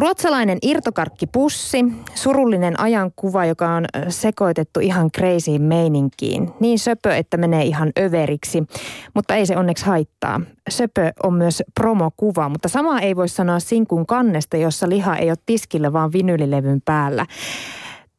[0.00, 1.84] Ruotsalainen irtokarkkipussi,
[2.14, 6.50] surullinen ajankuva, joka on sekoitettu ihan crazy meininkiin.
[6.60, 8.62] Niin söpö, että menee ihan överiksi,
[9.14, 10.40] mutta ei se onneksi haittaa.
[10.70, 15.38] Söpö on myös promokuva, mutta samaa ei voi sanoa sinkun kannesta, jossa liha ei ole
[15.46, 17.26] tiskillä, vaan vinylilevyn päällä.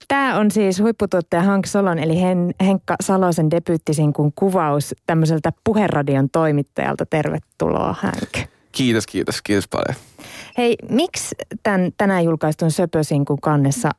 [0.07, 7.05] Tämä on siis huipputuottaja Hank Solon eli Hen, Henkka Salosen debyyttisinkun kuvaus tämmöiseltä puheradion toimittajalta.
[7.05, 8.48] Tervetuloa Hank.
[8.71, 10.10] Kiitos, kiitos, kiitos paljon.
[10.57, 13.89] Hei, miksi tämän tänään julkaistun söpösinkun kannessa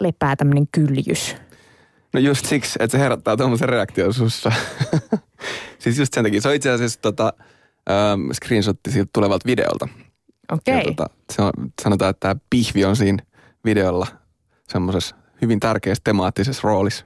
[0.00, 1.36] lepää tämmöinen kyljys?
[2.12, 4.52] No just siksi, että se herättää tuommoisen reaktion sussa.
[5.78, 6.40] siis just sen takia.
[6.40, 7.32] Se on itse asiassa tota,
[7.90, 9.88] ähm, screenshotti siltä tulevalta videolta.
[10.52, 10.80] Okei.
[10.80, 10.84] Okay.
[10.94, 13.22] Tota, se on, sanotaan, että tämä pihvi on siinä
[13.64, 14.06] videolla
[14.68, 17.04] semmoisessa hyvin tärkeässä temaattisessa roolissa.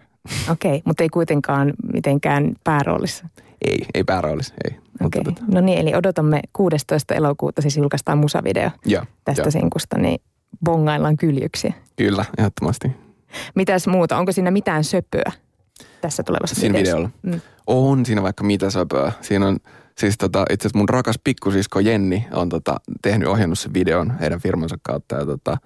[0.51, 3.29] Okei, okay, mutta ei kuitenkaan mitenkään pääroolissa.
[3.65, 4.81] Ei, ei pääroolissa, ei.
[5.05, 5.35] Okei, okay.
[5.55, 7.15] no niin, eli odotamme 16.
[7.15, 9.51] elokuuta, siis julkaistaan musavideo ja, tästä ja.
[9.51, 10.23] sinkusta, niin
[10.65, 11.73] bongaillaan kyljyksiä.
[11.97, 12.93] Kyllä, ehdottomasti.
[13.55, 15.33] Mitäs muuta, onko siinä mitään söpöä
[16.01, 16.97] tässä tulevassa Siinä videossa?
[16.97, 17.11] videolla?
[17.23, 17.41] Mm.
[17.67, 19.13] On siinä vaikka mitä söpöä.
[19.21, 19.57] Siinä on
[19.99, 24.41] siis tota, itse asiassa mun rakas pikkusisko Jenni on tota, tehnyt ohjannut sen videon heidän
[24.41, 25.59] firmansa kautta ja tota,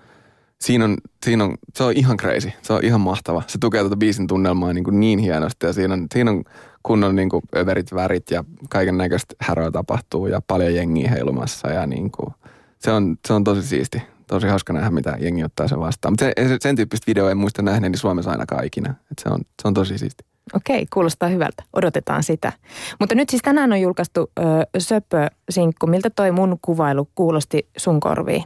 [0.64, 2.52] siinä on, siinä on, se on ihan crazy.
[2.62, 3.42] Se on ihan mahtava.
[3.46, 6.44] Se tukee tuota biisin tunnelmaa niin, kuin niin hienosti ja siinä on, siinä on
[6.82, 11.86] kunnon niin kuin överit värit ja kaiken näköistä häröä tapahtuu ja paljon jengiä heilumassa ja
[11.86, 12.34] niin kuin,
[12.78, 14.02] se, on, se on tosi siisti.
[14.26, 16.12] Tosi hauska nähdä, mitä jengi ottaa sen vastaan.
[16.12, 18.90] Mutta se, sen tyyppistä videoa en muista nähneeni Suomessa ainakaan ikinä.
[18.90, 20.24] Et se, on, se on tosi siisti.
[20.54, 21.62] Okei, kuulostaa hyvältä.
[21.72, 22.52] Odotetaan sitä.
[23.00, 24.42] Mutta nyt siis tänään on julkaistu ö,
[24.78, 25.86] Söpö-sinkku.
[25.86, 28.44] Miltä toi mun kuvailu kuulosti sun korviin?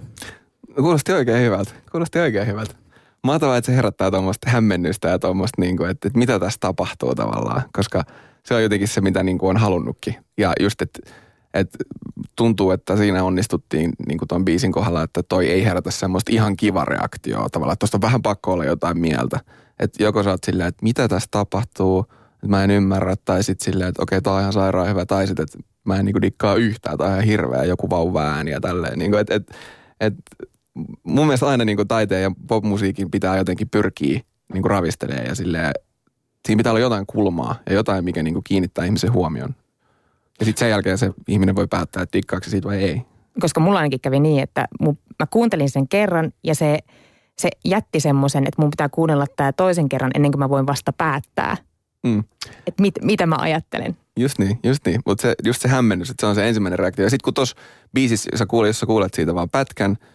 [0.80, 1.72] Kuulosti oikein hyvältä.
[1.92, 2.74] Kuulosti oikein hyvältä.
[3.24, 7.14] Mahtavaa, että se herättää tuommoista hämmennystä ja tuommoista, niin kuin, että, että mitä tässä tapahtuu
[7.14, 7.62] tavallaan.
[7.72, 8.04] Koska
[8.44, 10.16] se on jotenkin se, mitä niin kuin on halunnutkin.
[10.38, 11.00] Ja just, että,
[11.54, 11.78] että
[12.36, 16.56] tuntuu, että siinä onnistuttiin niin kuin tuon biisin kohdalla, että toi ei herätä semmoista ihan
[16.56, 17.78] kiva reaktioa tavallaan.
[17.78, 19.40] Tuosta on vähän pakko olla jotain mieltä.
[19.78, 23.64] Että joko sä oot silleen, että mitä tässä tapahtuu, että mä en ymmärrä, tai sitten
[23.64, 26.54] silleen, että okei, tää on ihan sairaan hyvä, tai sitten, että mä en niinku dikkaa
[26.54, 28.98] yhtään, tai ihan hirveä joku vauva ääni ja tälleen.
[28.98, 29.50] Niinku, että et,
[30.00, 30.14] et,
[31.02, 34.20] mun mielestä aina niin kuin taiteen ja popmusiikin pitää jotenkin pyrkiä
[34.52, 35.72] niin kuin ravistelemaan ja silleen,
[36.46, 39.54] siinä pitää olla jotain kulmaa ja jotain, mikä niin kuin kiinnittää ihmisen huomion.
[40.40, 43.02] Ja sitten sen jälkeen se ihminen voi päättää, että dikkaako se siitä vai ei.
[43.40, 46.78] Koska mulla ainakin kävi niin, että mun, mä kuuntelin sen kerran ja se,
[47.38, 50.92] se jätti semmoisen, että mun pitää kuunnella tämä toisen kerran ennen kuin mä voin vasta
[50.92, 51.56] päättää,
[52.06, 52.24] mm.
[52.66, 53.96] että mit, mitä mä ajattelen.
[54.16, 55.00] Just niin, just niin.
[55.06, 57.04] Mutta se, just se hämmennys, että se on se ensimmäinen reaktio.
[57.04, 57.56] Ja sitten kun tuossa
[57.94, 59.96] biisissä, sä kuulet, jos sä kuulet siitä vaan pätkän–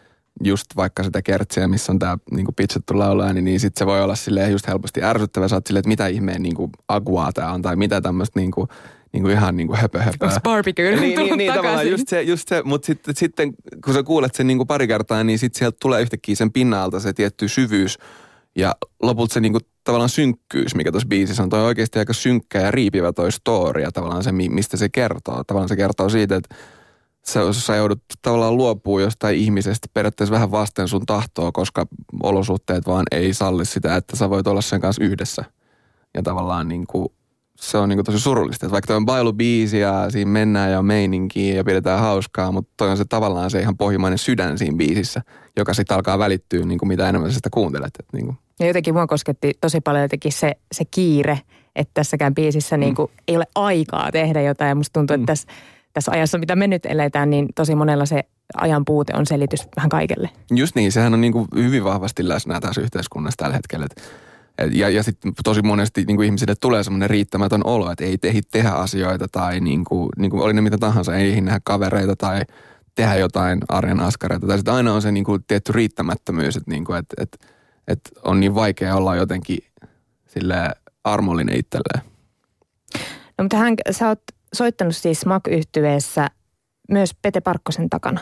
[0.44, 4.02] just vaikka sitä kertsiä, missä on tämä niinku pitchattu laulaääni, niin, niin sitten se voi
[4.02, 5.48] olla silleen just helposti ärsyttävä.
[5.48, 8.68] Sä oot silleen, että mitä ihmeen niinku aguaa tämä on, tai mitä tämmöistä niinku,
[9.14, 10.26] niinku ihan niinku höpö höpö.
[10.26, 13.54] Onko barbecue niin, niin, niin, tavallaan just se, just se mutta sitten, sitten
[13.86, 17.14] kun sä kuulet sen niinku pari kertaa, niin sitten sieltä tulee yhtäkkiä sen pinnalta se
[17.14, 17.98] tietty syvyys,
[18.56, 22.72] ja lopulta se niinku tavallaan synkkyys, mikä tuossa biisissä on, toi oikeasti aika synkkä ja
[22.72, 25.44] riipivä toi story ja tavallaan se, mistä se kertoo.
[25.44, 26.56] Tavallaan se kertoo siitä, että
[27.28, 31.86] sä, sä joudut tavallaan luopua jostain ihmisestä periaatteessa vähän vasten sun tahtoa, koska
[32.24, 35.44] olosuhteet vaan ei salli sitä, että sä voit olla sen kanssa yhdessä.
[36.14, 37.08] Ja tavallaan niin kuin,
[37.60, 38.66] se on niin kuin tosi surullista.
[38.66, 42.90] Että vaikka toi on bailubiisi ja siinä mennään ja meininkiä ja pidetään hauskaa, mutta toi
[42.90, 45.22] on se tavallaan se ihan pohjimainen sydän siinä biisissä,
[45.58, 47.92] joka sitten alkaa välittyä niin kuin mitä enemmän sä sitä kuuntelet.
[48.00, 48.38] Että niin kuin.
[48.60, 51.40] Ja jotenkin mua kosketti tosi paljon jotenkin se, se kiire,
[51.76, 52.80] että tässäkään biisissä mm.
[52.80, 54.70] niin kuin ei ole aikaa tehdä jotain.
[54.70, 55.26] Ja musta tuntuu, että mm.
[55.26, 55.48] tässä
[55.94, 58.24] tässä ajassa, mitä me nyt eletään, niin tosi monella se
[58.54, 60.30] ajan puute on selitys vähän kaikelle.
[60.56, 63.88] Just niin, sehän on niin kuin hyvin vahvasti läsnä tässä yhteiskunnassa tällä hetkellä.
[64.72, 68.42] Ja, ja sitten tosi monesti niin kuin ihmisille tulee semmoinen riittämätön olo, että ei tehi
[68.42, 72.42] tehdä asioita tai niin kuin, niin kuin oli ne mitä tahansa, ei nähdä kavereita tai
[72.96, 74.48] tehdä jotain arjen askareita.
[74.48, 77.38] Tai sitten aina on se niin kuin tietty riittämättömyys, että, niin kuin, että, että,
[77.88, 79.60] että on niin vaikea olla jotenkin
[80.28, 80.70] sille
[81.04, 82.14] armollinen itselleen.
[83.38, 84.22] No mutta hän, sä oot
[84.54, 86.28] soittanut siis mak yhtyeessä
[86.92, 88.20] myös Pete Parkkosen takana.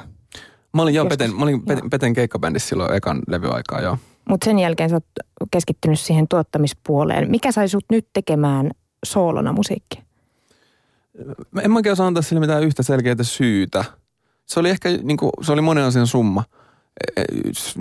[0.73, 3.97] Mä olin, joo, Peten, mä olin Peten, Peten keikkabändissä silloin ekan levyaikaa, joo.
[4.29, 5.05] Mutta sen jälkeen sä oot
[5.51, 7.31] keskittynyt siihen tuottamispuoleen.
[7.31, 8.71] Mikä sai sut nyt tekemään
[9.05, 10.01] soolona musiikkia?
[11.63, 13.85] En mä oikein osaa antaa sille mitään yhtä selkeää syytä.
[14.45, 16.43] Se oli ehkä, niin kuin, se oli monen asian summa.
[17.17, 17.25] E, e,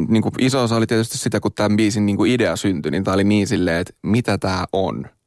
[0.09, 3.05] niin kuin iso osa oli tietysti sitä, kun tämän biisin niin kuin idea syntyi, niin
[3.05, 5.07] tämä oli niin silleen, että mitä tämä on–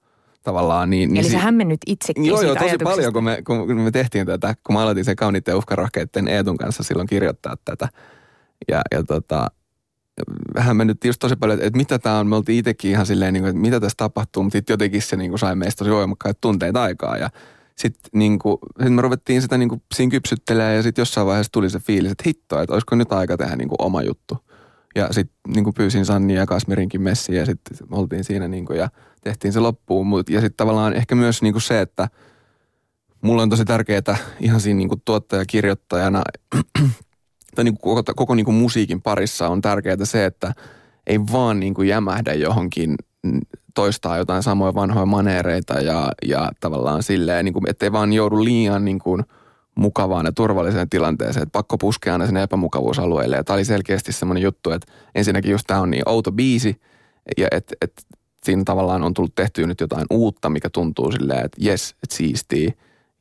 [0.44, 0.90] tavallaan.
[0.90, 3.92] Niin, niin Eli si- sä hämmennyt itsekin Joo, joo, tosi paljon, kun me, kun me
[3.92, 7.90] tehtiin tätä, kun mä aloitin sen kauniitten ja uhkarohkeiden Eetun kanssa silloin kirjoittaa tätä.
[8.68, 9.52] Ja, ja tota,
[10.58, 12.28] hämmennyt just tosi paljon, että, että mitä tämä on.
[12.28, 15.16] Me oltiin itsekin ihan silleen, niin kuin, että mitä tässä tapahtuu, mutta sitten jotenkin se
[15.16, 17.18] niin kuin sai meistä tosi voimakkaita tunteita aikaa.
[17.18, 17.30] Ja
[17.76, 21.52] sitten niin kuin, sit me ruvettiin sitä niin kuin, siinä kypsyttelemään ja sitten jossain vaiheessa
[21.52, 24.38] tuli se fiilis, että hitto, että olisiko nyt aika tehdä niin kuin oma juttu.
[24.96, 28.90] Ja sitten niin pyysin Sanni ja Kasmirinkin messiin ja sitten oltiin siinä niin kuin, ja
[29.22, 30.08] tehtiin se loppuun.
[30.08, 32.08] Mut, ja sitten tavallaan ehkä myös niin kuin se, että
[33.22, 36.22] mulla on tosi tärkeää ihan siinä niin kuin tuottajakirjoittajana
[37.56, 40.54] tai niin kuin koko, koko niin kuin musiikin parissa on tärkeää se, että
[41.08, 42.96] ei vaan niin kuin jämähdä johonkin
[43.76, 48.86] toistaa jotain samoja vanhoja maneereita ja, ja tavallaan silleen, niin kuin, ettei vaan joudu liian
[48.86, 49.24] niin kuin
[49.76, 53.36] mukavaan ja turvalliseen tilanteeseen, että pakko puskea aina sinne epämukavuusalueelle.
[53.36, 56.82] Ja tämä oli selkeästi semmoinen juttu, että ensinnäkin just tämä on niin outo biisi
[57.38, 57.94] ja että et,
[58.44, 62.74] siinä tavallaan on tullut tehtyä nyt jotain uutta, mikä tuntuu silleen, että jes, että siistii.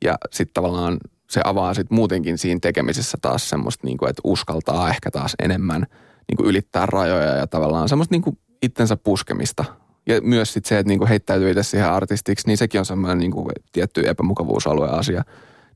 [0.03, 0.97] Ja sitten tavallaan
[1.29, 5.85] se avaa sitten muutenkin siinä tekemisessä taas semmoista, niin kuin, että uskaltaa ehkä taas enemmän
[6.27, 9.65] niin kuin ylittää rajoja ja tavallaan semmoista niin kuin itsensä puskemista.
[10.07, 13.17] Ja myös sitten se, että niin kuin heittäytyy itse siihen artistiksi, niin sekin on semmoinen
[13.17, 15.23] niin kuin tietty epämukavuusalueen asia.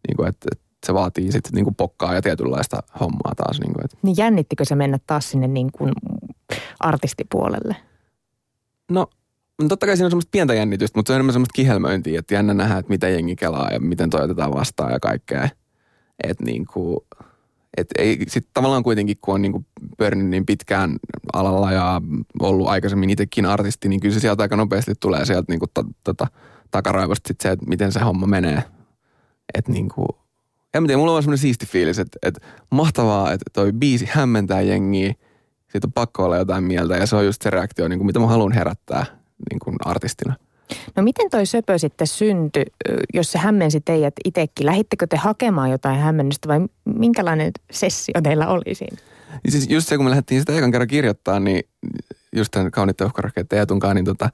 [0.07, 3.59] Niin kuin, että, että se vaatii sitten niin kuin pokkaa ja tietynlaista hommaa taas.
[3.59, 3.97] Niin, kuin, että.
[4.01, 5.91] niin jännittikö se mennä taas sinne niin kuin
[6.79, 7.75] artistipuolelle?
[8.91, 9.07] No
[9.61, 12.33] No totta kai siinä on semmoista pientä jännitystä, mutta se on enemmän semmoista kihelmöintiä, että
[12.33, 15.49] jännä nähdä, että miten jengi kelaa ja miten toitetaan vastaan ja kaikkea.
[16.23, 16.97] Että niin kuin,
[17.77, 19.65] et ei, sit tavallaan kuitenkin, kun on niin
[19.97, 20.95] pyörinyt niin pitkään
[21.33, 22.01] alalla ja
[22.39, 25.85] ollut aikaisemmin itsekin artisti, niin kyllä se sieltä aika nopeasti tulee sieltä niin kuin ta,
[26.03, 26.27] tota,
[26.71, 28.63] takaraivosta sit se, että miten se homma menee.
[29.53, 29.89] Että niin
[30.77, 32.41] en tiedä, mulla on semmoinen siisti fiilis, että, että
[32.71, 35.13] mahtavaa, että toi biisi hämmentää jengiä,
[35.71, 38.19] siitä on pakko olla jotain mieltä ja se on just se reaktio, niin kuin mitä
[38.19, 39.05] mä haluan herättää
[39.51, 40.35] niin kuin artistina.
[40.95, 42.65] No miten toi söpö sitten syntyi,
[43.13, 44.65] jos se hämmensi teidät itsekin?
[44.65, 48.97] Lähittekö te hakemaan jotain hämmennystä vai minkälainen sessio teillä oli siinä?
[49.43, 51.63] Niin siis just se, kun me lähdettiin sitä ekan kerran kirjoittaa, niin
[52.35, 52.71] just tämän
[53.05, 54.29] uhkarakkeiden Eetunkaan, niin tota,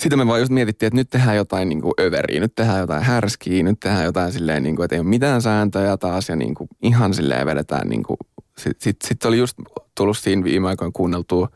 [0.00, 3.02] sitä me vaan just mietittiin, että nyt tehdään jotain niin kuin överiä, nyt tehdään jotain
[3.02, 6.54] härskiä, nyt tehdään jotain silleen, niin kuin, että ei ole mitään sääntöjä taas ja niin
[6.54, 7.88] kuin, ihan silleen vedetään.
[7.88, 8.16] Niin kuin,
[8.58, 9.56] sitten sit, sit oli just
[9.94, 11.48] tullut siinä viime aikoina kuunneltua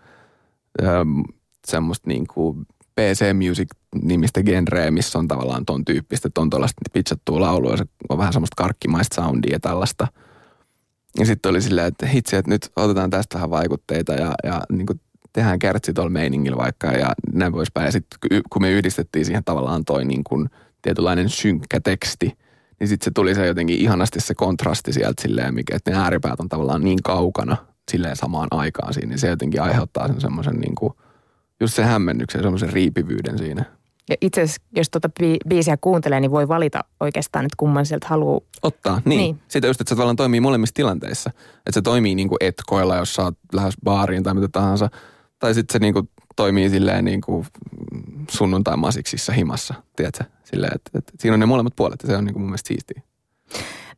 [1.67, 7.40] semmoista niin kuin PC Music-nimistä genreä, missä on tavallaan ton tyyppistä, että on tuollaista pitchattua
[7.40, 10.06] laulua ja se on vähän semmoista karkkimaista soundia ja tällaista.
[11.19, 14.87] Ja sitten oli silleen, että hitsi, että nyt otetaan tästä vähän vaikutteita ja, ja niin
[14.87, 15.00] kuin
[15.35, 17.85] tehdään kärtsi tuolla meiningillä vaikka ja näin poispäin.
[17.85, 20.51] Ja sitten kun me yhdistettiin siihen tavallaan toi niin kuin
[20.83, 22.39] tietynlainen synkkä teksti,
[22.81, 26.41] niin sitten se tuli se jotenkin ihanasti se kontrasti sieltä silleen, mikä, että ne ääripäät
[26.41, 27.57] on tavallaan niin kaukana
[27.91, 30.93] silleen samaan aikaan siinä, niin se jotenkin aiheuttaa sen semmoisen niin kuin–
[31.61, 33.65] just se hämmennyksen, semmoisen riipivyyden siinä.
[34.11, 35.11] Ja itse asiassa, jos tuota
[35.49, 38.41] biisiä kuuntelee, niin voi valita oikeastaan, että kumman sieltä haluaa.
[38.63, 39.19] Ottaa, niin.
[39.19, 39.39] niin.
[39.49, 41.31] Siitä just, että se tavallaan toimii molemmissa tilanteissa.
[41.57, 44.91] Että se toimii niin kuin etkoilla, jos sä oot lähes baariin tai mitä tahansa.
[45.44, 47.46] Tai sitten se niin kuin toimii silleen niin kuin
[48.31, 50.25] sunnuntai-masiksissa himassa, tiedätkö?
[50.44, 52.69] Silleen, että, että siinä on ne molemmat puolet ja se on niin kuin mun mielestä
[52.69, 53.02] siistiä.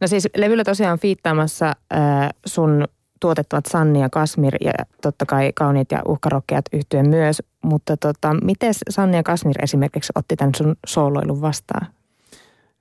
[0.01, 2.85] No siis levyllä tosiaan fiittaamassa äh, sun
[3.21, 4.73] tuotettavat Sanni ja Kasmir ja
[5.03, 7.43] totta kai kauniit ja uhkarokkeat yhtyen myös.
[7.65, 11.87] Mutta tota, miten Sanni ja Kasmir esimerkiksi otti tämän sun sooloilun vastaan?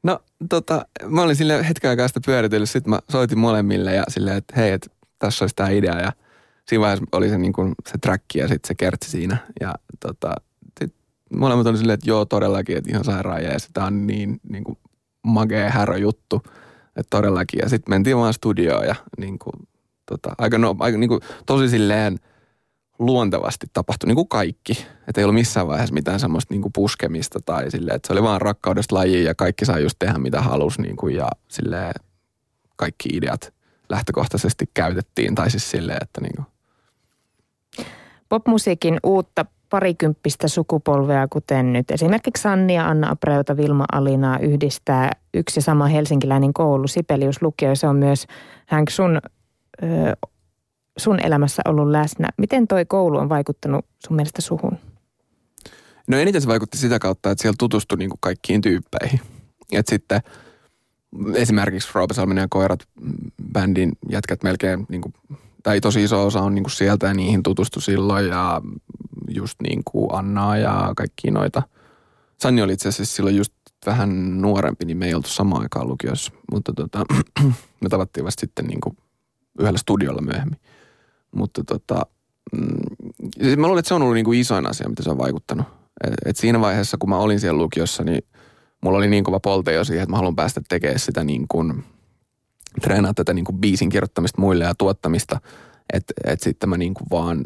[0.04, 0.20] No
[0.50, 4.54] tota, mä olin sille hetken aikaa sitä pyöritellyt, sitten mä soitin molemmille ja silleen, että
[4.58, 4.90] hei, että
[5.20, 6.12] tässä olisi tämä idea ja
[6.70, 10.36] siinä vaiheessa oli se, niin kuin, se track ja sitten se kertsi siinä ja tota,
[10.80, 10.94] sit
[11.34, 14.78] molemmat oli silleen, että joo todellakin, että ihan sairaan ja tämä on niin, niin kuin
[15.24, 16.42] magea härö juttu,
[16.96, 19.68] että todellakin ja sitten mentiin vaan studioon ja niin kuin,
[20.06, 22.20] tota, aika, no, aika niin kuin, tosi silleen
[23.00, 24.86] luontevasti tapahtui niin kuin kaikki.
[25.08, 28.24] Että ei ollut missään vaiheessa mitään semmoista niin kuin puskemista tai silleen, että se oli
[28.24, 31.94] vaan rakkaudesta laji ja kaikki sai just tehdä mitä halusi niin kuin, ja silleen
[32.76, 33.54] kaikki ideat
[33.90, 36.55] lähtökohtaisesti käytettiin tai siis silleen, että niin kuin.
[38.30, 45.62] Popmusiikin uutta parikymppistä sukupolvea, kuten nyt esimerkiksi Sanni ja Anna Apreuta, Vilma Alinaa yhdistää yksi
[45.62, 47.76] sama helsinkiläinen koulu, Sipelius lukio.
[47.76, 48.28] Se on myös
[48.68, 49.20] Hank sun
[50.98, 52.30] sun elämässä ollut läsnä.
[52.38, 54.78] Miten toi koulu on vaikuttanut sun mielestä suhun?
[56.08, 59.20] No eniten se vaikutti sitä kautta, että siellä tutustui niin kaikkiin tyyppeihin.
[59.72, 60.22] Et sitten
[61.36, 62.80] esimerkiksi Roope Salminen ja Koirat
[63.54, 65.02] bändin jätkät melkein, niin
[65.66, 68.62] tai tosi iso osa on niin kuin sieltä ja niihin tutustu silloin ja
[69.30, 71.64] just niin kuin Annaa ja kaikki noita.
[72.38, 73.54] Sanni oli itse asiassa silloin just
[73.86, 77.06] vähän nuorempi, niin me ei oltu samaan aikaan lukiossa, mutta tota,
[77.82, 78.98] me tavattiin vasta sitten niin kuin
[79.60, 80.60] yhdellä studiolla myöhemmin.
[81.36, 82.06] Mutta tota,
[82.52, 85.18] mm, siis mä luulen, että se on ollut niin kuin isoin asia, mitä se on
[85.18, 85.66] vaikuttanut.
[86.04, 88.22] Et, et siinä vaiheessa, kun mä olin siellä lukiossa, niin
[88.82, 91.84] mulla oli niin kova polte jo siihen, että mä haluan päästä tekemään sitä niin kuin,
[92.82, 95.40] treenaa tätä niin kuin biisin kirjoittamista muille ja tuottamista.
[95.94, 97.44] Että et sitten mä niin kuin vaan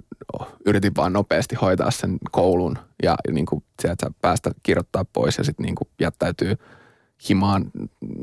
[0.66, 5.64] yritin vaan nopeasti hoitaa sen koulun ja niin kuin sieltä päästä kirjoittaa pois ja sitten
[5.64, 6.56] niin kuin jättäytyy
[7.30, 7.72] himaan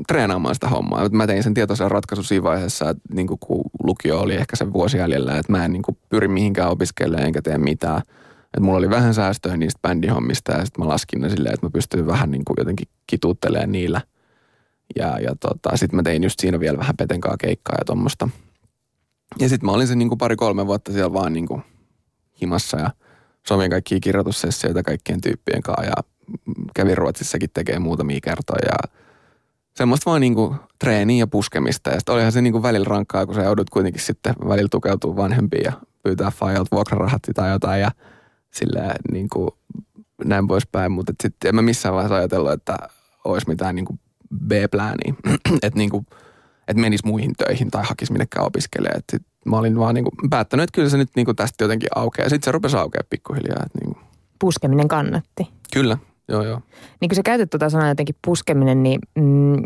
[0.07, 1.09] treenaamaan sitä hommaa.
[1.09, 4.73] Mä tein sen tietoisen ratkaisun siinä vaiheessa, että niin kuin, kun lukio oli ehkä se
[4.73, 8.01] vuosi jäljellä, että mä en niin kuin, pyri mihinkään opiskelemaan enkä tee mitään.
[8.43, 11.69] Että mulla oli vähän säästöä niistä bändihommista ja sitten mä laskin ne silleen, että mä
[11.69, 14.01] pystyin vähän niin kuin jotenkin kituuttelemaan niillä.
[14.95, 18.29] Ja, ja tota, sitten mä tein just siinä vielä vähän petenkaa keikkaa ja tuommoista.
[19.39, 21.61] Ja sitten mä olin se niin kuin pari-kolme vuotta siellä vaan niin kuin
[22.41, 22.89] himassa ja
[23.47, 25.93] somin kaikkia kirjoitussessioita kaikkien tyyppien kanssa ja
[26.75, 28.97] kävin Ruotsissakin tekemään muutamia kertoja ja
[29.75, 31.89] semmoista vaan niinku treeniä ja puskemista.
[31.89, 35.63] Ja sitten olihan se niinku välillä rankkaa, kun sä joudut kuitenkin sitten välillä tukeutua vanhempiin
[35.63, 37.91] ja pyytää fajalta vuokrarahat tai jotain ja
[38.53, 39.57] sillä niinku
[40.25, 40.91] näin poispäin.
[40.91, 42.77] Mutta sitten en mä missään vaiheessa ajatellut, että
[43.25, 43.99] olisi mitään niinku
[44.47, 45.13] B-plääniä,
[45.63, 46.05] että niinku,
[46.67, 48.97] et menisi muihin töihin tai hakisi minnekään opiskelemaan.
[48.97, 52.29] Et mä olin vaan niinku päättänyt, että kyllä se nyt niinku tästä jotenkin aukeaa.
[52.29, 53.63] Sitten se rupesi aukeaa pikkuhiljaa.
[53.65, 53.99] Et niinku.
[54.39, 55.47] Puskeminen kannatti.
[55.73, 56.61] Kyllä, Joo, joo.
[57.01, 59.63] Niin kun sä käytät tuota sanaa jotenkin puskeminen, niin mm,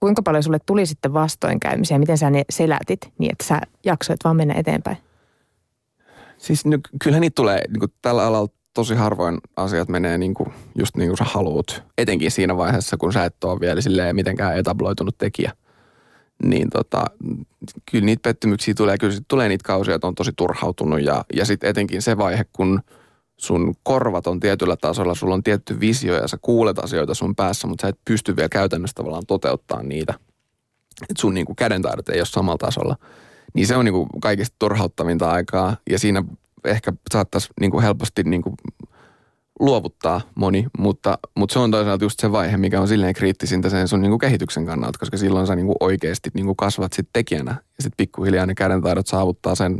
[0.00, 1.98] kuinka paljon sulle tuli sitten vastoinkäymisiä?
[1.98, 4.96] Miten sä ne selätit niin, että sä jaksoit vaan mennä eteenpäin?
[6.38, 10.52] Siis no, kyllähän niitä tulee niin kuin tällä alalla tosi harvoin asiat menee niin kuin,
[10.78, 11.82] just niin kuin sä haluut.
[11.98, 15.52] Etenkin siinä vaiheessa, kun sä et ole vielä silleen mitenkään etabloitunut tekijä.
[16.44, 17.04] Niin tota,
[17.90, 18.98] kyllä niitä pettymyksiä tulee.
[18.98, 22.80] Kyllä tulee niitä kausia, että on tosi turhautunut ja, ja sitten etenkin se vaihe, kun–
[23.42, 27.66] sun korvat on tietyllä tasolla, sulla on tietty visio ja sä kuulet asioita sun päässä,
[27.66, 30.14] mutta sä et pysty vielä käytännössä tavallaan toteuttaa niitä.
[31.10, 32.96] Et sun niin kuin kädentaidot ei ole samalla tasolla.
[33.54, 36.24] Niin se on niin kuin kaikista turhauttavinta aikaa ja siinä
[36.64, 38.54] ehkä saattaisi niin kuin helposti niin kuin
[39.60, 43.88] luovuttaa moni, mutta, mutta se on toisaalta just se vaihe, mikä on silleen kriittisintä sen
[43.88, 47.08] sun niin kuin kehityksen kannalta, koska silloin sä niin kuin oikeasti niin kuin kasvat sit
[47.12, 49.78] tekijänä ja sitten pikkuhiljaa ne kädentaidot saavuttaa sen,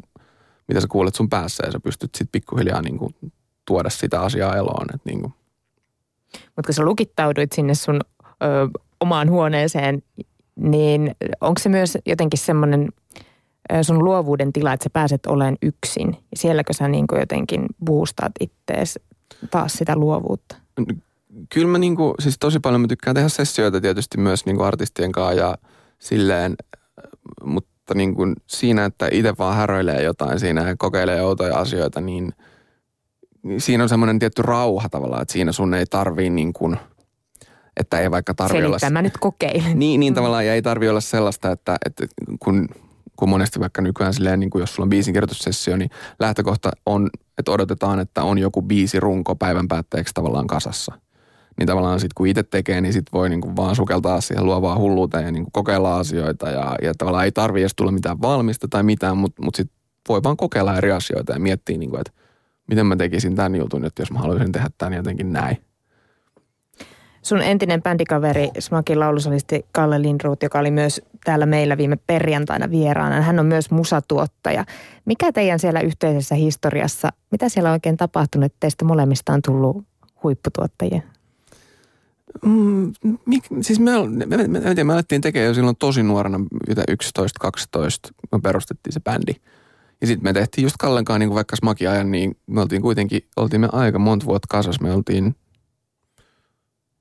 [0.68, 3.14] mitä sä kuulet sun päässä ja sä pystyt sitten pikkuhiljaa niin kuin
[3.64, 4.86] tuoda sitä asiaa eloon.
[4.94, 5.34] Että niin kuin.
[6.32, 8.68] Mutta kun sä lukittauduit sinne sun ö,
[9.00, 10.02] omaan huoneeseen,
[10.56, 12.88] niin onko se myös jotenkin semmoinen
[13.82, 16.08] sun luovuuden tila, että sä pääset olemaan yksin?
[16.08, 18.98] Ja sielläkö sä niin jotenkin boostaat ittees
[19.50, 20.56] taas sitä luovuutta?
[21.54, 24.66] Kyllä mä niin kuin, siis tosi paljon mä tykkään tehdä sessioita tietysti myös niin kuin
[24.66, 25.58] artistien kanssa ja
[25.98, 26.56] silleen,
[27.44, 32.32] mutta niin kuin siinä, että itse vaan häröilee jotain siinä ja kokeilee outoja asioita, niin–
[33.58, 36.76] siinä on semmoinen tietty rauha tavallaan, että siinä sun ei tarvii niin kuin,
[37.76, 38.90] että ei vaikka tarvi olla...
[38.90, 39.78] mä nyt kokeilen.
[39.78, 42.06] Niin, niin tavallaan, ja ei tarvi olla sellaista, että, että
[42.40, 42.68] kun,
[43.16, 45.90] kun monesti vaikka nykyään silleen, niin kuin jos sulla on biisinkirjoitussessio, niin
[46.20, 50.92] lähtökohta on, että odotetaan, että on joku biisi runko päivän päätteeksi tavallaan kasassa.
[51.58, 55.24] Niin tavallaan sitten kun itse tekee, niin sitten voi niinku vaan sukeltaa siihen luovaa hulluuteen
[55.24, 56.50] ja niinku kokeilla asioita.
[56.50, 59.76] Ja, ja tavallaan ei tarvi edes tulla mitään valmista tai mitään, mutta mut sitten
[60.08, 62.12] voi vaan kokeilla eri asioita ja miettiä, niinku, että
[62.68, 65.56] miten mä tekisin tämän jutun, että jos mä haluaisin tehdä tämän jotenkin näin.
[67.22, 73.20] Sun entinen bändikaveri, Smakin laulusolisti Kalle Lindruut, joka oli myös täällä meillä viime perjantaina vieraana.
[73.20, 74.64] Hän on myös musatuottaja.
[75.04, 79.84] Mikä teidän siellä yhteisessä historiassa, mitä siellä on oikein tapahtunut, että teistä molemmista on tullut
[80.22, 81.02] huipputuottajia?
[82.44, 82.92] Mm,
[83.26, 83.92] mik, siis me,
[84.26, 86.38] me, me, me, me alettiin tekemään jo silloin tosi nuorena,
[86.68, 86.72] 11-12,
[88.32, 89.32] me perustettiin se bändi–
[90.02, 93.68] ja sitten me tehtiin just Kallenkaan niin vaikka smakiajan, niin me oltiin kuitenkin, oltiin me
[93.72, 94.80] aika monta vuotta kasas.
[94.80, 95.36] Me oltiin,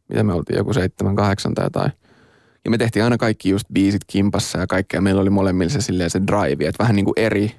[0.10, 1.92] mitä me oltiin, joku seitsemän, kahdeksan tai jotain.
[2.66, 5.02] Ja me tehtiin aina kaikki just biisit kimpassa ja kaikkea.
[5.02, 7.52] Meillä oli molemmilla se, silleen se drive, että vähän niin kuin eri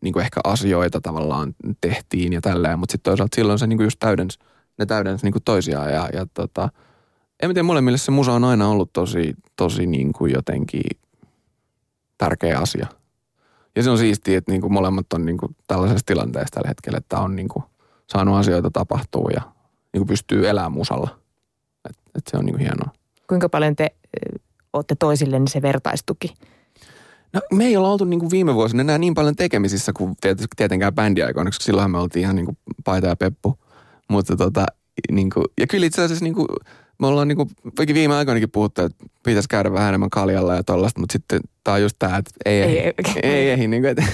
[0.00, 2.78] niin kuin ehkä asioita tavallaan tehtiin ja tälleen.
[2.78, 4.38] Mutta sitten toisaalta silloin se niin kuin just täydens,
[4.78, 6.68] ne täydens niin kuin toisiaan ja, ja tota,
[7.42, 10.82] en tiedä, molemmille se musa on aina ollut tosi, tosi niin kuin jotenkin
[12.18, 12.86] tärkeä asia.
[13.76, 16.98] Ja se on siistiä, että niin kuin molemmat on niin kuin tällaisessa tilanteessa tällä hetkellä,
[16.98, 17.64] että on niin kuin
[18.12, 19.42] saanut asioita tapahtua ja
[19.92, 21.18] niin kuin pystyy elämään musalla.
[21.88, 22.90] Et, et se on niin kuin hienoa.
[23.28, 23.94] Kuinka paljon te
[24.72, 26.34] olette toisillenne se vertaistuki?
[27.32, 30.14] No me ei olla oltu niin kuin viime vuosina enää niin paljon tekemisissä kuin
[30.56, 33.58] tietenkään bändiaikoina, koska silloinhan me oltiin ihan niin kuin paita ja peppu.
[34.08, 34.66] Mutta tota,
[35.10, 36.46] niin kuin, ja kyllä itse asiassa niin kuin,
[36.98, 37.48] me ollaan niinku,
[37.94, 41.82] viime aikoinakin puhuttu, että pitäisi käydä vähän enemmän kaljalla ja tollaista, mutta sitten tämä on
[41.82, 44.04] just tämä, että ei ei, ei, ei, ei niinku, että,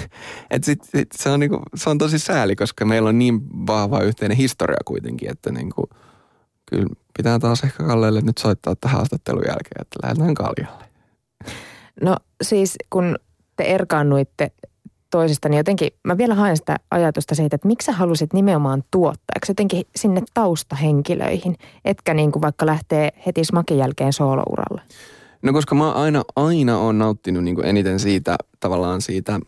[0.51, 4.01] että sit, sit, se, on niinku, se on tosi sääli, koska meillä on niin vahva
[4.01, 5.89] yhteinen historia kuitenkin, että niinku,
[6.73, 10.85] kyllä pitää taas ehkä Kallelle nyt soittaa tähän haastattelun jälkeen, että lähdetään kaljalle.
[12.03, 13.17] No siis kun
[13.57, 14.53] te erkaannuitte
[15.11, 19.35] toisista, niin jotenkin mä vielä haen sitä ajatusta siitä, että miksi sä halusit nimenomaan tuottaa,
[19.35, 24.83] eikö jotenkin sinne taustahenkilöihin, etkä niin kuin vaikka lähtee heti smakin jälkeen soolouralle?
[25.43, 29.41] No koska mä aina, aina on nauttinut niin kuin eniten siitä tavallaan siitä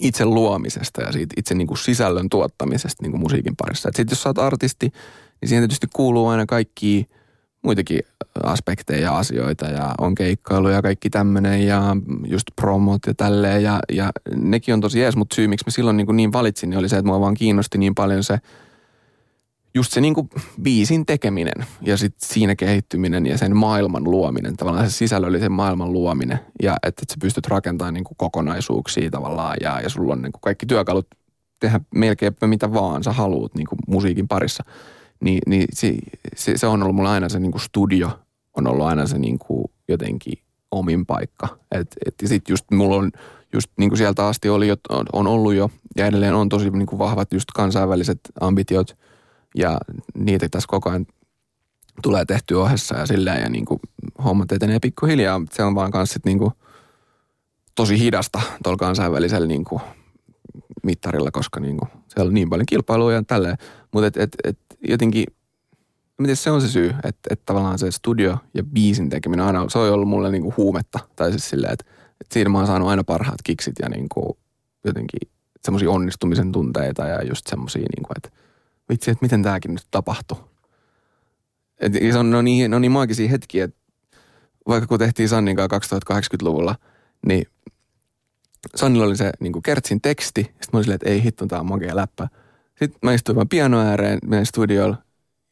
[0.00, 3.88] itse luomisesta ja siitä itse niin kuin sisällön tuottamisesta niin kuin musiikin parissa.
[3.94, 4.92] Sitten jos sä oot artisti,
[5.40, 7.08] niin siihen tietysti kuuluu aina kaikki
[7.62, 8.00] muitakin
[8.42, 13.80] aspekteja ja asioita ja on keikkailu ja kaikki tämmöinen ja just promot ja tälleen ja,
[13.92, 16.88] ja nekin on tosi jees, mutta syy miksi mä silloin niin, niin valitsin niin oli
[16.88, 18.38] se, että mua vaan kiinnosti niin paljon se
[19.74, 20.30] just se niin kuin
[20.62, 26.40] biisin tekeminen ja sitten siinä kehittyminen ja sen maailman luominen, tavallaan se sisällöllisen maailman luominen
[26.62, 30.32] ja että, että sä pystyt rakentamaan niin kuin kokonaisuuksia tavallaan ja, ja sulla on niin
[30.32, 31.06] kuin kaikki työkalut
[31.60, 34.64] tehdä melkein mitä vaan sä haluut niin kuin musiikin parissa–
[35.20, 35.94] niin, niin se,
[36.36, 38.18] se, se, on ollut mulla aina se niin kuin studio,
[38.56, 40.38] on ollut aina se niin kuin jotenkin
[40.70, 41.48] omin paikka.
[41.72, 43.10] Et, et, sitten just mulla on
[43.52, 44.68] just niin kuin sieltä asti oli,
[45.12, 48.96] on, ollut jo ja edelleen on tosi niin kuin vahvat just kansainväliset ambitiot
[49.54, 49.78] ja
[50.14, 51.06] niitä tässä koko ajan
[52.02, 53.80] tulee tehty ohessa ja silleen ja niin kuin
[54.24, 55.40] hommat etenee pikkuhiljaa.
[55.52, 56.50] Se on vaan kanssa niin kuin
[57.74, 59.82] tosi hidasta tuolla kansainvälisellä niin kuin
[60.82, 63.56] mittarilla, koska niin kuin siellä on niin paljon kilpailua ja tälleen.
[63.92, 65.24] Mutta et, et, et jotenkin,
[66.18, 69.78] miten se on se syy, että, että tavallaan se studio ja biisin tekeminen aina, se
[69.78, 70.98] on ollut mulle niinku huumetta.
[71.16, 71.84] Tai siis silleen, että,
[72.20, 74.38] että siinä mä oon saanut aina parhaat kiksit ja niinku
[74.84, 75.30] jotenkin
[75.64, 78.30] semmoisia onnistumisen tunteita ja just semmoisia, niinku, että
[78.88, 80.38] vitsi, että miten tämäkin nyt tapahtui.
[81.80, 83.78] Et se on, ne, on niin, ne on niin maagisia hetkiä, että
[84.68, 86.74] vaikka kun tehtiin Sannin kanssa 2080-luvulla,
[87.26, 87.46] niin
[88.76, 90.42] Sannilla oli se niin Kertsin teksti.
[90.42, 92.28] Sitten mä olin silleen, että ei hitto, tää on makea läppä.
[92.78, 94.96] Sitten mä istuin vaan piano ääreen meidän studiolla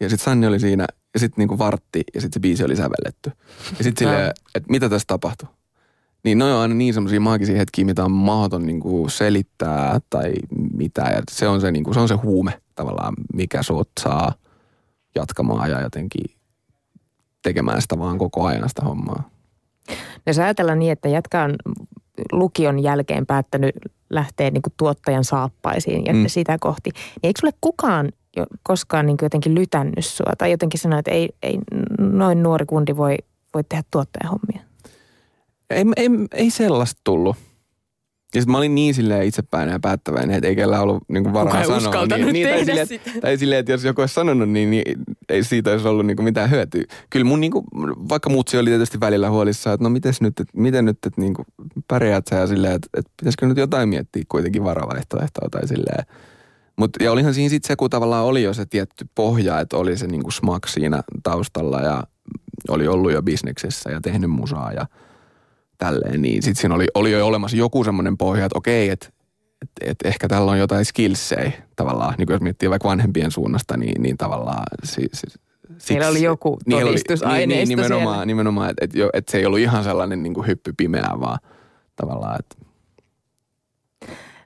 [0.00, 3.32] ja sitten Sanni oli siinä ja sitten niinku vartti ja sitten se biisi oli sävelletty.
[3.78, 5.48] Ja sitten silleen, että mitä tässä tapahtui.
[6.24, 10.32] Niin ne on aina niin semmoisia maagisia hetkiä, mitä on mahdoton niinku selittää tai
[10.74, 11.02] mitä.
[11.02, 14.34] Ja se on se, niinku, se on se huume tavallaan, mikä sut saa
[15.14, 16.24] jatkamaan ja jotenkin
[17.42, 19.30] tekemään sitä vaan koko ajan sitä hommaa.
[20.26, 21.54] Jos ajatellaan niin, että jätkä on
[22.32, 23.74] lukion jälkeen päättänyt
[24.10, 26.24] lähteä niin kuin tuottajan saappaisiin ja mm.
[26.26, 26.90] sitä kohti.
[26.94, 31.10] Niin eikö sulle kukaan jo koskaan niin kuin jotenkin lytännyt sua tai jotenkin sanoa, että
[31.10, 31.58] ei, ei
[31.98, 33.16] noin nuori kundi voi,
[33.54, 34.66] voi tehdä tuottajan hommia?
[35.70, 37.36] Ei, ei, ei sellaista tullut.
[38.36, 41.62] Ja sitten mä olin niin silleen itsepäinen ja päättäväinen, että ei kellään ollut niin varaa
[41.62, 42.06] Kuka sanoa.
[42.06, 43.10] Niin, niin, tai, silleen, sitä.
[43.20, 44.82] tai silleen, että jos joku olisi sanonut, niin, niin
[45.28, 46.82] ei siitä olisi ollut niin mitään hyötyä.
[47.10, 47.64] Kyllä mun, niin kuin,
[48.08, 51.34] vaikka mutsi oli tietysti välillä huolissaan, että no mites nyt, että, miten nyt, että niin
[51.34, 51.46] kuin,
[51.88, 56.06] pärjäät sä ja silleen, että, että pitäisikö nyt jotain miettiä kuitenkin varavaihtoehtoa tai silleen.
[56.76, 59.96] Mut, ja olihan siinä sitten se, kun tavallaan oli jo se tietty pohja, että oli
[59.96, 62.04] se niin kuin smak siinä taustalla ja
[62.68, 64.86] oli ollut jo bisneksessä ja tehnyt musaa ja–
[65.78, 69.08] tälleen, niin sitten siinä oli, oli jo olemassa joku semmoinen pohja, että okei, että
[69.62, 73.76] et, et ehkä tällä on jotain skillsejä tavallaan, niin kuin jos miettii vaikka vanhempien suunnasta,
[73.76, 75.26] niin, niin tavallaan si, si,
[75.66, 78.26] Siksi, Siellä oli joku todistusaineisto niin, niin, nimenomaan, siellä.
[78.26, 81.38] nimenomaan että et, et se ei ollut ihan sellainen niin kuin hyppy pimeää, vaan
[81.96, 82.66] tavallaan, että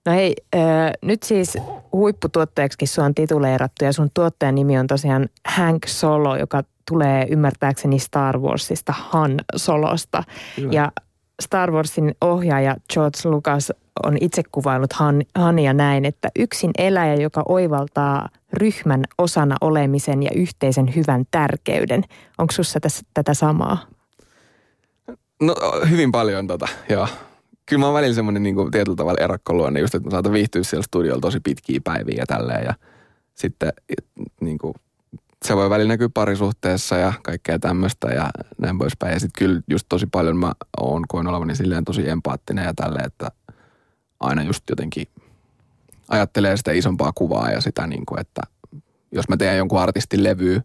[0.07, 0.61] No hei, äh,
[1.03, 1.59] nyt siis
[1.93, 7.99] huipputuottajaksikin sua on tituleerattu ja sun tuottajan nimi on tosiaan Hank Solo, joka tulee ymmärtääkseni
[7.99, 10.25] Star Warsista Han Solosta.
[10.57, 10.73] Kyllä.
[10.73, 10.93] Ja
[11.41, 13.73] Star Warsin ohjaaja George Lucas
[14.05, 20.31] on itse kuvailut Han, Hania näin, että yksin eläjä, joka oivaltaa ryhmän osana olemisen ja
[20.35, 22.05] yhteisen hyvän tärkeyden.
[22.39, 23.79] Onko sinussa tässä tätä samaa?
[25.43, 25.55] No
[25.91, 27.09] hyvin paljon tota, joo.
[27.67, 30.83] Kyllä mä oon välillä semmoinen niin tietyllä tavalla erakkoluonne, just että mä saatan viihtyä siellä
[30.83, 32.65] studiolla tosi pitkiä päiviä ja tälleen.
[32.65, 32.75] Ja
[33.35, 33.73] sitten
[34.41, 34.75] niin kuin,
[35.45, 39.13] se voi välillä näkyä parisuhteessa ja kaikkea tämmöistä ja näin poispäin.
[39.13, 43.05] Ja sitten kyllä just tosi paljon mä oon koen olevani silleen tosi empaattinen ja tälleen,
[43.05, 43.31] että
[44.21, 45.07] aina just jotenkin
[46.09, 48.41] ajattelee sitä isompaa kuvaa ja sitä niin kuin, että
[49.13, 50.63] jos mä teen jonkun artistin levyä,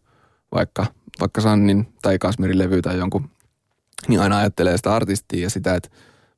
[0.52, 0.86] vaikka,
[1.20, 3.30] vaikka Sannin tai Kasmirin levy tai jonkun,
[4.08, 5.90] niin aina ajattelee sitä artistia ja sitä, että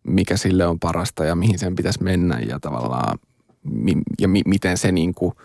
[0.04, 3.20] mikä sille on parasta ja mihin sen pitäisi mennä ja tavallaan
[4.20, 5.34] ja mi, miten se niin kuin–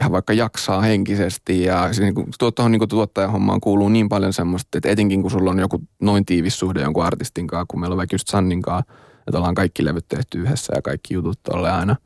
[0.00, 4.78] ihan vaikka jaksaa henkisesti ja niin kuin, tuohon niin tuottajan hommaan kuuluu niin paljon semmoista,
[4.78, 7.98] että etenkin kun sulla on joku noin tiivis suhde jonkun artistin kanssa, kun meillä on
[7.98, 8.92] vaikka just Sannin kanssa,
[9.26, 11.96] että ollaan kaikki levyt tehty yhdessä ja kaikki jutut tolle aina,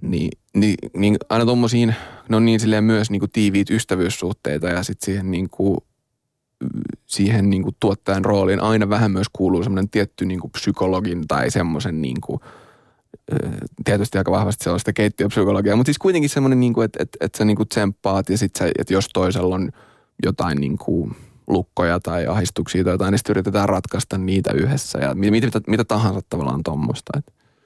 [0.00, 1.94] niin, niin, niin aina tuommoisiin,
[2.28, 5.78] ne on niin silleen myös niin kuin tiiviit ystävyyssuhteita ja sitten siihen niin kuin,
[7.06, 11.50] siihen niin kuin tuottajan rooliin aina vähän myös kuuluu semmoinen tietty niin kuin psykologin tai
[11.50, 12.40] semmoisen niin kuin–
[13.84, 17.56] tietysti aika vahvasti sellaista keittiöpsykologiaa, mutta siis kuitenkin semmoinen, niin että, että, että sä niin
[17.56, 19.70] kuin tsemppaat ja sitten että jos toisella on
[20.24, 21.16] jotain niin kuin
[21.46, 25.84] lukkoja tai ahistuksia tai jotain, niin sitten yritetään ratkaista niitä yhdessä ja mitä, mitä, mitä
[25.84, 27.20] tahansa tavallaan tuommoista.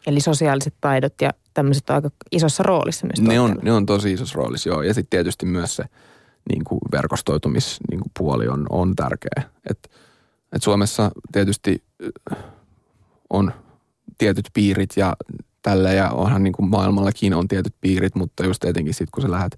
[0.07, 3.29] Eli sosiaaliset taidot ja tämmöiset on aika isossa roolissa myös.
[3.29, 4.83] Ne on, ne on tosi isossa roolissa, joo.
[4.83, 5.85] Ja sitten tietysti myös se
[6.51, 9.43] niin kuin verkostoitumispuoli niin kuin puoli on, on tärkeä.
[9.71, 9.91] Et,
[10.53, 11.83] et Suomessa tietysti
[13.31, 13.53] on
[14.21, 15.17] tietyt piirit ja
[15.63, 19.31] tällä ja onhan niin kuin maailmallakin on tietyt piirit, mutta just etenkin sitten kun sä
[19.31, 19.57] lähdet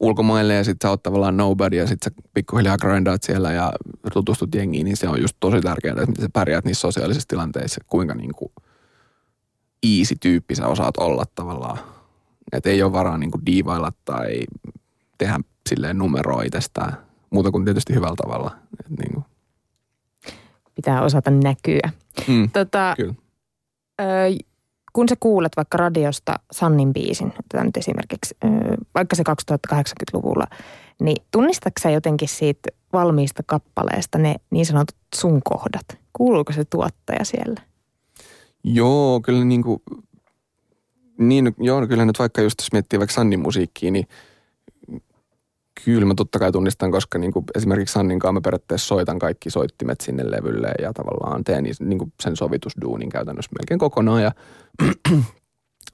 [0.00, 3.72] ulkomaille ja sitten sä oot tavallaan nobody ja sitten sä pikkuhiljaa grindaat siellä ja
[4.12, 7.80] tutustut jengiin, niin se on just tosi tärkeää, että miten sä pärjäät niissä sosiaalisissa tilanteissa,
[7.86, 8.52] kuinka niin kuin
[9.82, 11.78] easy tyyppi sä osaat olla tavallaan.
[12.52, 14.40] Että ei ole varaa niin kuin diivailla tai
[15.18, 16.96] tehdä silleen numeroa itsestään,
[17.30, 18.56] muuta kuin tietysti hyvällä tavalla.
[18.80, 19.24] Et niin kuin.
[20.74, 21.90] Pitää osata näkyä.
[22.28, 23.14] Mm, Tota, kyllä.
[24.92, 28.36] Kun sä kuulet vaikka radiosta Sannin biisin, otetaan nyt esimerkiksi
[28.94, 30.44] vaikka se 2080-luvulla,
[31.00, 35.98] niin tunnistatko sä jotenkin siitä valmiista kappaleesta ne niin sanotut sun kohdat?
[36.12, 37.60] Kuuluuko se tuottaja siellä?
[38.64, 39.82] Joo, kyllä niin kuin,
[41.18, 44.06] niin, joo, kyllä nyt vaikka just jos miettii vaikka Sannin musiikkia, niin
[45.84, 49.50] kyllä mä totta kai tunnistan, koska niin kuin esimerkiksi Sannin kanssa mä periaatteessa soitan kaikki
[49.50, 54.32] soittimet sinne levylle ja tavallaan teen niin kuin sen sovitusduunin käytännössä melkein kokonaan ja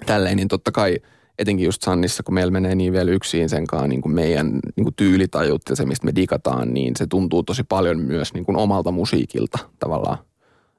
[0.07, 0.99] tälleen, niin totta kai
[1.39, 4.85] etenkin just Sannissa, kun meillä menee niin vielä yksin sen kanssa niin kuin meidän niin
[4.85, 8.57] kuin tyylitajut ja se, mistä me digataan, niin se tuntuu tosi paljon myös niin kuin
[8.57, 10.19] omalta musiikilta tavallaan.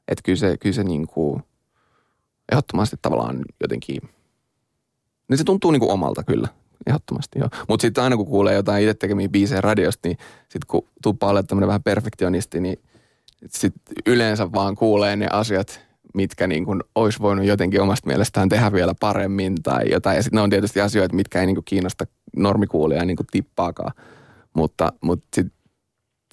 [0.08, 1.44] Että kyllä se, kyllä se niin kuin
[2.52, 4.02] ehdottomasti tavallaan jotenkin,
[5.30, 6.48] niin se tuntuu niin kuin omalta kyllä,
[6.88, 7.50] ehdottomasti joo.
[7.70, 11.48] Mutta sitten aina kun kuulee jotain itse tekemiä biisejä radiosta, niin sitten kun tuppaa olemaan
[11.48, 12.80] tämmöinen vähän perfektionisti, niin
[13.50, 15.82] sitten yleensä vaan kuulee ne asiat,
[16.14, 20.16] mitkä niin kuin olisi voinut jotenkin omasta mielestään tehdä vielä paremmin tai jotain.
[20.16, 23.92] Ja sitten ne on tietysti asioita, mitkä ei niin kuin kiinnosta normikuulijaa niin kuin tippaakaan.
[24.54, 25.58] Mutta, mutta sitten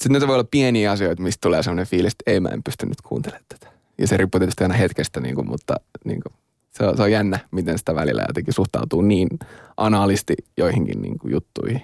[0.00, 2.86] sit ne voi olla pieniä asioita, mistä tulee sellainen fiilis, että ei mä en pysty
[2.86, 3.72] nyt kuuntelemaan tätä.
[3.98, 6.32] Ja se riippuu tietysti aina hetkestä, niin kuin, mutta niin kuin,
[6.78, 9.28] se, on, se on jännä, miten sitä välillä jotenkin suhtautuu niin
[9.76, 11.82] anaalisti joihinkin niin kuin juttuihin.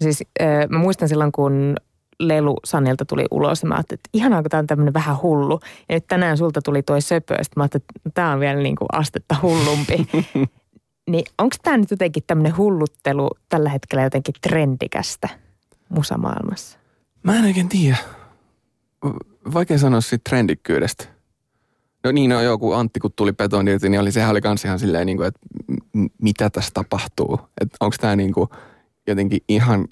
[0.00, 0.22] Siis
[0.68, 1.76] mä muistan silloin, kun
[2.20, 5.60] Lelu Sanilta tuli ulos ja mä ajattelin, että ihanaa, kun tää on tämmöinen vähän hullu.
[5.88, 8.76] Ja nyt tänään sulta tuli toi söpö, sitten mä ajattelin, että tää on vielä niin
[8.76, 10.08] kuin astetta hullumpi.
[11.10, 15.28] niin onko tämä nyt jotenkin tämmöinen hulluttelu tällä hetkellä jotenkin trendikästä
[15.88, 16.78] musamaailmassa?
[17.22, 17.96] Mä en oikein tiedä.
[19.54, 21.13] Vaikea sanoa siitä trendikkyydestä.
[22.04, 24.64] No niin, no joo, kun Antti kun tuli beton irti, niin oli, sehän oli kans
[24.64, 25.40] ihan silleen, niin kuin, että
[26.22, 27.40] mitä tässä tapahtuu.
[27.60, 28.48] Että onko tämä niin kuin
[29.06, 29.88] jotenkin ihan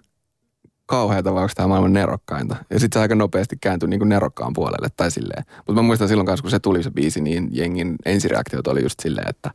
[0.87, 2.57] kauheata vai onko tämä maailman nerokkainta.
[2.71, 5.45] Ja sitten se aika nopeasti kääntyi niin kuin nerokkaan puolelle tai silleen.
[5.57, 9.01] Mutta mä muistan silloin kanssa, kun se tuli se biisi, niin jengin ensireaktiot oli just
[9.01, 9.51] silleen, että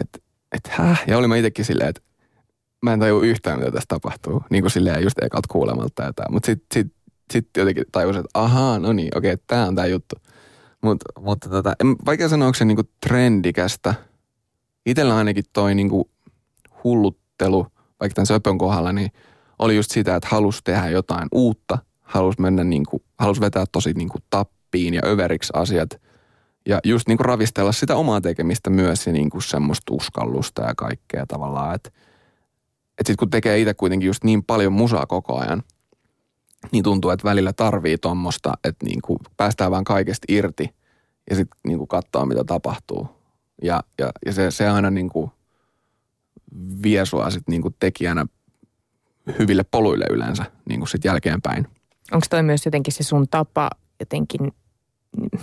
[0.00, 0.22] et,
[0.52, 1.04] et häh?
[1.06, 2.02] Ja oli mä itsekin silleen, että
[2.82, 4.42] mä en tajua yhtään, mitä tässä tapahtuu.
[4.50, 6.26] Niin kuin silleen just ekalta kuulemalta tää.
[6.30, 6.92] Mutta sitten sit,
[7.32, 10.16] sit jotenkin tajusin, että ahaa, no niin, okei, tämä on tämä juttu.
[10.86, 13.94] Mut, mutta tota, en, vaikea sanoa, onko se niinku trendikästä.
[14.86, 16.10] Itellä ainakin toi niinku
[16.84, 17.66] hulluttelu,
[18.00, 19.10] vaikka tämän söpön kohdalla, niin
[19.58, 21.78] oli just sitä, että halusi tehdä jotain uutta.
[22.02, 25.90] Halusi mennä niinku, halusi vetää tosi niinku tappiin ja överiksi asiat.
[26.68, 31.74] Ja just niinku ravistella sitä omaa tekemistä myös ja niinku semmoista uskallusta ja kaikkea tavallaan.
[31.74, 31.90] Että
[33.00, 35.62] et sit kun tekee itse kuitenkin just niin paljon musaa koko ajan,
[36.72, 40.74] niin tuntuu, että välillä tarvii tuommoista, että niinku päästään vaan kaikesta irti
[41.30, 43.08] ja sitten niinku katsoo, mitä tapahtuu.
[43.62, 45.32] Ja, ja, ja se, se aina niinku
[46.82, 48.26] vie sua sit niinku tekijänä
[49.38, 51.66] hyville poluille yleensä niinku sit jälkeenpäin.
[52.12, 54.52] Onko toi myös jotenkin se sun tapa jotenkin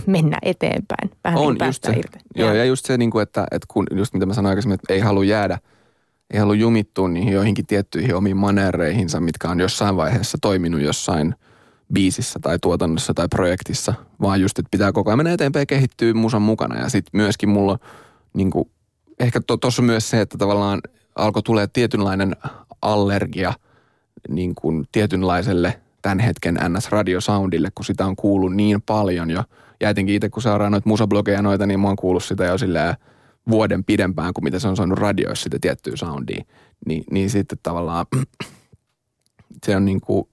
[0.07, 1.11] mennä eteenpäin?
[1.23, 1.91] Vähän On niin kuin just se.
[1.91, 2.19] irti.
[2.35, 4.99] Joo, ja just se, niinku, että, että kun, just mitä mä sanoin aikaisemmin, että ei
[4.99, 5.59] halua jäädä,
[6.33, 11.35] ei halua jumittua niihin joihinkin tiettyihin omiin manereihinsa, mitkä on jossain vaiheessa toiminut jossain
[11.93, 16.41] biisissä tai tuotannossa tai projektissa, vaan just, että pitää koko ajan mennä eteenpäin kehittyä musan
[16.41, 16.79] mukana.
[16.79, 17.79] Ja sitten myöskin mulla
[18.33, 18.69] niin kuin,
[19.19, 20.81] ehkä tuossa to, myös se, että tavallaan
[21.15, 22.35] alkoi tulee tietynlainen
[22.81, 23.53] allergia
[24.29, 29.43] niin kuin tietynlaiselle tämän hetken NS-radiosoundille, kun sitä on kuullut niin paljon jo.
[29.81, 32.95] Ja etenkin itse, kun seuraa noita musablogeja noita, niin mä oon kuullut sitä jo silleen
[33.49, 36.43] vuoden pidempään kuin mitä se on saanut radioissa sitä tiettyä soundia.
[36.85, 38.05] Ni, niin sitten tavallaan
[39.65, 40.27] se on niin kuin,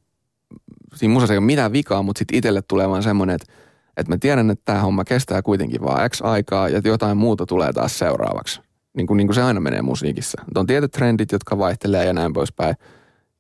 [0.95, 3.53] siinä musassa ei ole mitään vikaa, mutta sitten itselle tulee vaan semmoinen, että,
[3.97, 7.73] että mä tiedän, että tämä homma kestää kuitenkin vaan X aikaa ja jotain muuta tulee
[7.73, 8.61] taas seuraavaksi.
[8.97, 10.43] Niin kuin, niin kuin se aina menee musiikissa.
[10.55, 12.75] On tietyt trendit, jotka vaihtelee ja näin poispäin.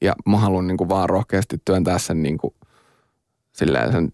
[0.00, 2.54] Ja mä haluan niin kuin vaan rohkeasti työntää sen, niin kuin,
[3.52, 4.12] silleen sen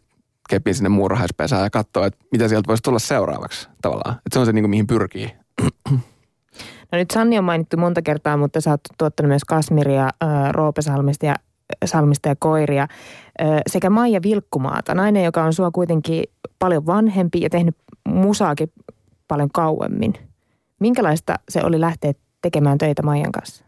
[0.48, 4.14] kepin sinne muurahaispesään ja katsoa, että mitä sieltä voisi tulla seuraavaksi tavallaan.
[4.14, 5.30] Että se on se, niin kuin, mihin pyrkii.
[6.92, 10.82] No nyt Sanni on mainittu monta kertaa, mutta sä oot tuottanut myös Kasmiria, äh, Roope
[10.82, 11.34] Salmista ja,
[11.84, 12.88] Salmista ja Koiria
[13.66, 16.24] sekä Maija Vilkkumaata, nainen, joka on sua kuitenkin
[16.58, 17.76] paljon vanhempi ja tehnyt
[18.08, 18.72] musaakin
[19.28, 20.14] paljon kauemmin.
[20.80, 23.64] Minkälaista se oli lähteä tekemään töitä Maijan kanssa?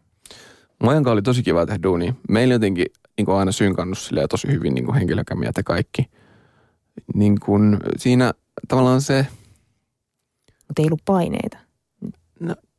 [0.82, 2.14] Maijan kanssa oli tosi kiva tehdä duunia.
[2.28, 2.86] Meillä jotenkin
[3.18, 6.10] niin kuin aina synkannut silleen tosi hyvin niin kuin henkilökämiät ja kaikki.
[7.14, 8.32] Niin kuin, siinä
[8.68, 9.26] tavallaan se,
[10.68, 11.67] Mutta ei ollut paineita.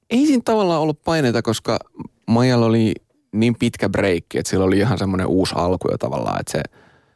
[0.09, 1.79] Ei siinä tavallaan ollut paineita, koska
[2.27, 2.93] Maijalla oli
[3.31, 6.61] niin pitkä breikki, että sillä oli ihan semmoinen uusi alku jo tavallaan, että se,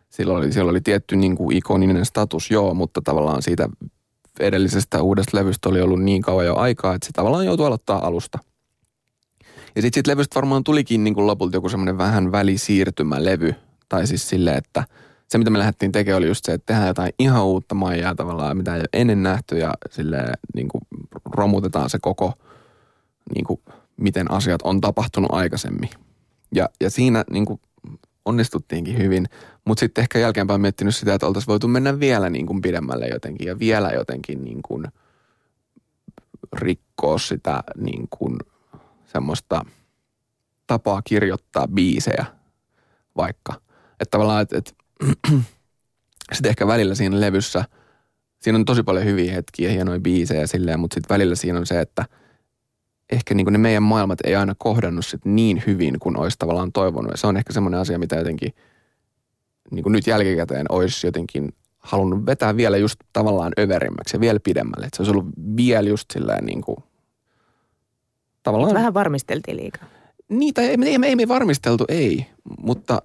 [0.09, 3.69] sillä oli, siellä oli tietty niin kuin ikoninen status, joo, mutta tavallaan siitä
[4.39, 8.39] edellisestä uudesta levystä oli ollut niin kauan jo aikaa, että se tavallaan joutui aloittaa alusta.
[9.75, 13.55] Ja sitten sit levystä varmaan tulikin niin kuin lopulta joku semmoinen vähän välisiirtymälevy,
[13.89, 14.83] tai siis silleen, että
[15.29, 18.57] se mitä me lähdettiin tekemään oli just se, että tehdään jotain ihan uutta maijaa tavallaan,
[18.57, 20.81] mitä ei ole ennen nähty ja silleen niin kuin
[21.31, 22.33] romutetaan se koko,
[23.35, 23.59] niin kuin,
[23.97, 25.89] miten asiat on tapahtunut aikaisemmin.
[26.51, 27.61] Ja, ja siinä niin kuin
[28.25, 29.25] onnistuttiinkin hyvin,
[29.65, 33.47] mutta sitten ehkä jälkeenpäin miettinyt sitä, että oltaisiin voitu mennä vielä niin kuin pidemmälle jotenkin
[33.47, 34.87] ja vielä jotenkin niin kuin
[36.53, 38.37] rikkoa sitä niin kuin
[39.05, 39.65] semmoista
[40.67, 42.25] tapaa kirjoittaa biisejä
[43.17, 43.53] vaikka.
[43.99, 44.73] Että tavallaan, että, että
[46.33, 47.65] sitten ehkä välillä siinä levyssä,
[48.41, 51.81] siinä on tosi paljon hyviä hetkiä, hienoja biisejä silleen, mutta sitten välillä siinä on se,
[51.81, 52.05] että
[53.13, 56.71] ehkä niin kuin ne meidän maailmat ei aina kohdannut sit niin hyvin kuin olisi tavallaan
[56.71, 57.11] toivonut.
[57.11, 58.53] Ja se on ehkä semmoinen asia, mitä jotenkin
[59.71, 64.85] niin kuin nyt jälkikäteen olisi jotenkin halunnut vetää vielä just tavallaan överimmäksi ja vielä pidemmälle.
[64.85, 66.77] Että se olisi ollut vielä just silleen niin kuin,
[68.43, 68.73] tavallaan...
[68.73, 69.87] Vähän varmisteltiin liikaa.
[70.29, 72.25] Niin, tai ei, ei, ei me varmisteltu, ei.
[72.57, 73.01] Mutta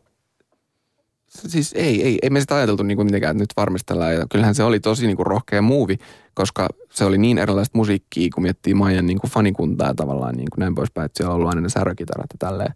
[1.28, 4.14] siis ei, ei, ei me sitä ajateltu niin kuin mitenkään, että nyt varmistellaan.
[4.14, 5.98] Ja kyllähän se oli tosi niin kuin rohkea muuvi,
[6.34, 10.60] koska se oli niin erilaista musiikkia, kun miettii Maijan niin kuin fanikuntaa tavallaan niin kuin
[10.60, 11.06] näin poispäin.
[11.06, 12.74] Että siellä on ollut aina ne särökitarat ja tälleen.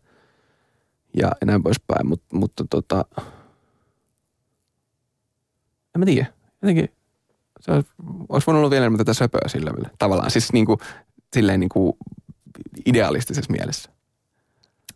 [1.17, 3.05] Ja, näin poispäin, Mut, mutta tota,
[5.95, 6.27] en mä tiedä.
[6.63, 6.89] Jotenkin
[7.61, 7.89] se olisi,
[8.29, 9.73] olisi voinut olla vielä enemmän tätä söpöä sillä.
[9.99, 10.79] Tavallaan siis niin kuin,
[11.35, 11.93] silleen niin kuin
[12.87, 13.91] idealistisessa mielessä.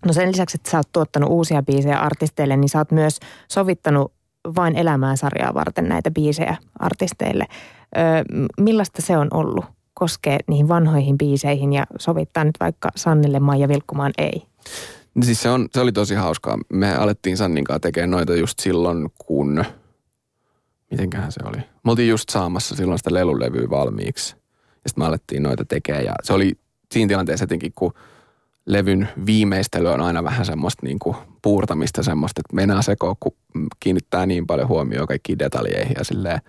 [0.07, 4.13] No sen lisäksi, että sä oot tuottanut uusia biisejä artisteille, niin sä oot myös sovittanut
[4.57, 7.45] vain elämää sarjaa varten näitä biisejä artisteille.
[7.97, 8.05] Öö,
[8.61, 14.13] millaista se on ollut koskee niihin vanhoihin biiseihin ja sovittaa nyt vaikka Sannille Maija Vilkkumaan
[14.19, 14.43] ei?
[15.15, 16.59] No siis se, on, se oli tosi hauskaa.
[16.73, 19.65] Me alettiin Sannin kanssa tekemään noita just silloin, kun,
[20.91, 21.57] mitenköhän se oli?
[21.57, 24.37] Me oltiin just saamassa silloin sitä lelulevyä valmiiksi.
[24.85, 26.53] Ja sitten me alettiin noita tekemään ja se oli
[26.93, 27.93] siinä tilanteessa jotenkin, kun–
[28.67, 33.33] levyn viimeistely on aina vähän semmoista niin kuin puurtamista semmoista, että mennään sekoon, kun
[33.81, 36.41] kiinnittää niin paljon huomioon kaikkiin detaljeihin ja silleen.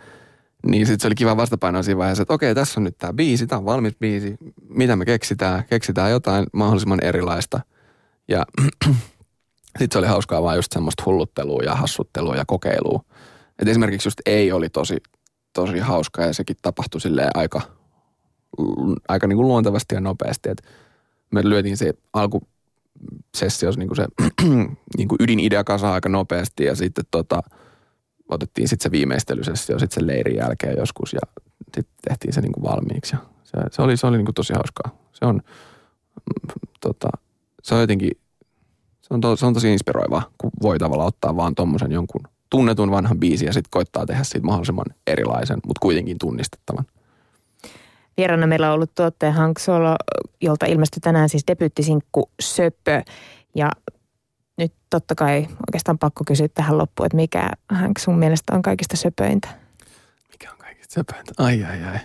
[0.65, 3.47] Niin sitten se oli kiva vastapainoa siinä vaiheessa, että okei, tässä on nyt tämä biisi,
[3.47, 4.37] tämä on valmis biisi,
[4.69, 7.59] mitä me keksitään, keksitään jotain mahdollisimman erilaista.
[8.27, 8.45] Ja
[9.79, 13.03] sitten se oli hauskaa vaan just semmoista hulluttelua ja hassuttelua ja kokeilua.
[13.59, 14.97] Et esimerkiksi just ei oli tosi,
[15.53, 17.61] tosi hauskaa ja sekin tapahtui silleen aika,
[19.07, 20.69] aika niin kuin luontevasti ja nopeasti, että
[21.31, 22.41] me lyötiin se alku
[23.37, 24.05] sessios niin kuin se
[24.97, 27.41] niin kuin ydinidea kasaan aika nopeasti ja sitten tota,
[28.29, 31.19] otettiin sitten se viimeistelysessio sitten sen leirin jälkeen joskus ja
[31.75, 33.15] sitten tehtiin se niin kuin valmiiksi.
[33.15, 34.97] Ja se, se oli, se oli niin kuin tosi hauskaa.
[35.13, 35.41] Se on,
[36.79, 37.09] tota,
[37.63, 38.11] se on jotenkin,
[39.01, 42.91] se on, to, se on tosi inspiroivaa, kun voi tavallaan ottaa vaan tuommoisen jonkun tunnetun
[42.91, 46.85] vanhan biisin ja sitten koittaa tehdä siitä mahdollisimman erilaisen, mutta kuitenkin tunnistettavan.
[48.17, 49.95] Vieraana meillä on ollut tuottaja Hank Solo,
[50.41, 53.01] jolta ilmestyi tänään siis debyttisinkku Söpö.
[53.55, 53.71] Ja
[54.57, 58.97] nyt totta kai oikeastaan pakko kysyä tähän loppuun, että mikä Hank sun mielestä on kaikista
[58.97, 59.47] söpöintä?
[60.31, 61.33] Mikä on kaikista söpöintä?
[61.37, 61.99] Ai ai ai.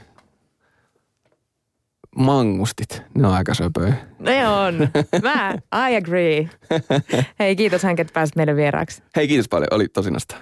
[2.17, 3.95] Mangustit, ne on aika söpöjä.
[4.19, 4.75] Ne on.
[5.23, 5.55] Mä,
[5.91, 6.51] I agree.
[7.39, 9.03] Hei, kiitos Hank, että pääsit meidän vieraaksi.
[9.17, 9.69] Hei, kiitos paljon.
[9.71, 10.37] Oli tosinasta.